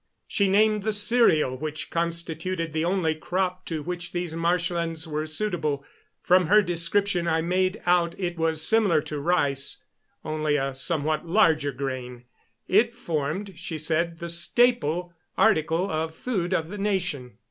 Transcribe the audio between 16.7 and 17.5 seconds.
nation.